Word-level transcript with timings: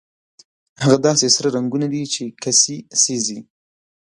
هغه 0.83 0.97
داسې 1.07 1.25
سره 1.35 1.47
رنګونه 1.55 1.87
دي 1.93 2.03
چې 2.13 2.23
کسي 2.43 2.75
سېزي. 3.01 3.39